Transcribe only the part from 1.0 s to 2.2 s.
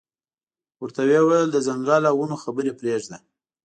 یې وویل د ځنګل او